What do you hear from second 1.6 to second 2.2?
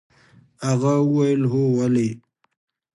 ولې.